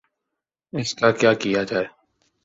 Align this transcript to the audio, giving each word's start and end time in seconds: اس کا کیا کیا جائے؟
اس 0.73 0.89
کا 0.95 1.11
کیا 1.11 1.33
کیا 1.33 1.63
جائے؟ 1.63 1.85